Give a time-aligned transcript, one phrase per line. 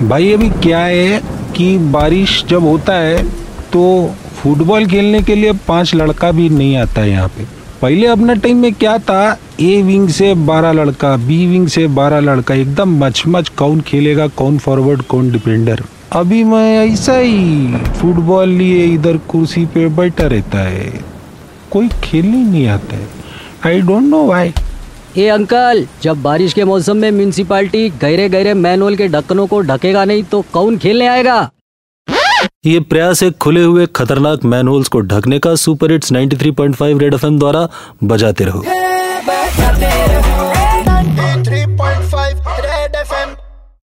[0.00, 1.20] भाई, अभी क्या है
[1.56, 3.22] कि बारिश जब होता है
[3.72, 3.80] तो
[4.34, 7.44] फुटबॉल खेलने के लिए पाँच लड़का भी नहीं आता है यहाँ पे।
[7.82, 12.20] पहले अपना टाइम में क्या था ए विंग से बारह लड़का बी विंग से बारह
[12.20, 18.48] लड़का, एकदम मच मच कौन खेलेगा, कौन फॉरवर्ड कौन डिफेंडर अभी मैं ऐसा ही फुटबॉल
[18.50, 20.92] लिए इधर कुर्सी पे बैठा रहता है,
[21.70, 23.08] कोई खेलने नहीं आता है।
[23.66, 24.52] I don't know why
[25.16, 30.04] A uncle जब बारिश के मौसम में म्यूनसिपालिटी गहरे गहरे मैनहोल के ढक्कनों को ढकेगा
[30.04, 31.38] नहीं तो कौन खेलने आएगा?
[32.66, 37.38] ये प्रयास एक खुले हुए खतरनाक मैनहोल्स को ढकने का सुपर हिट्स 93.5 रेड एफएम
[37.38, 37.68] द्वारा
[38.04, 38.62] बजाते रहो।